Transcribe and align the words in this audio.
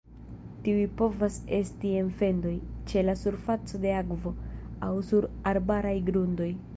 Tiuj 0.67 0.85
povas 1.01 1.35
esti 1.57 1.91
en 1.99 2.07
fendoj, 2.21 2.53
ĉe 2.93 3.03
la 3.09 3.15
surfaco 3.25 3.81
de 3.83 3.91
akvo, 3.99 4.31
aŭ 4.89 4.93
sur 5.11 5.29
arbaraj 5.53 5.95
grundoj. 6.09 6.53